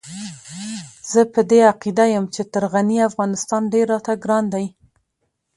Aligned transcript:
زه 1.11 1.21
په 1.33 1.41
دې 1.49 1.59
عقيده 1.71 2.05
يم 2.15 2.25
چې 2.33 2.41
تر 2.53 2.63
غني 2.73 2.97
افغانستان 3.09 3.61
ډېر 3.73 3.85
راته 3.93 4.11
ګران 4.23 4.45
دی. 4.53 4.65